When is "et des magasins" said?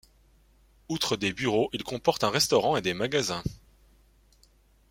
2.75-3.43